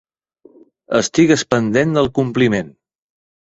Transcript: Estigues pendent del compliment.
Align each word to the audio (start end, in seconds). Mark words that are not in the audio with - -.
Estigues 1.01 1.45
pendent 1.53 1.95
del 2.01 2.13
compliment. 2.19 2.77